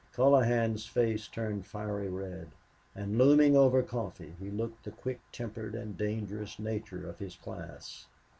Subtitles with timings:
[0.15, 2.47] Colohan's face turned fiery red,
[2.95, 8.07] and, looming over Coffee, he looked the quick tempered and dangerous nature of his class.